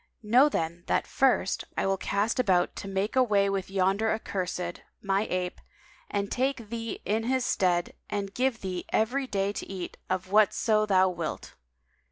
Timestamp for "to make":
2.77-3.15